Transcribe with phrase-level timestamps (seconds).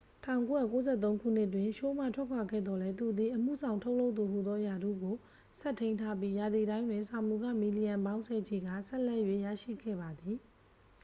[0.25, 5.15] 1993 ခုနှစ်တွင် ရှိုးမှထွက်ခွာခဲ့သော်လည်း သူသည် အမှုဆောင်ထုတ်လုပ်သူဟူသောရာထူးကို
[5.59, 10.37] ဆက်ထိန်းထားပြီး ရာသီတိုင်းတွင် စာမူခ မီလီယံပေါင်းဆယ်ချီကာ ဆက်လက်၍ ရရှိခဲ့ပါသည်